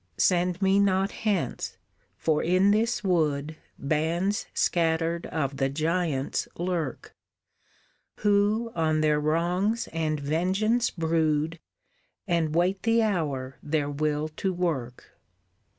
[0.17, 1.77] Send me not hence,
[2.17, 7.13] for in this wood Bands scattered of the giants lurk,
[8.21, 11.59] Who on their wrongs and vengeance brood,
[12.27, 15.19] And wait the hour their will to work."